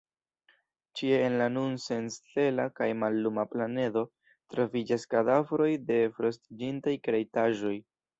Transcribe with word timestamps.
Ĉie 0.99 1.17
en 1.25 1.33
la 1.41 1.47
nun 1.57 1.73
senstela 1.83 2.65
kaj 2.79 2.87
malluma 3.01 3.43
planedo 3.51 4.03
troviĝas 4.55 5.05
kadavroj 5.13 5.69
de 5.91 5.99
frostiĝintaj 6.17 6.95
kreitaĵoj. 7.09 7.77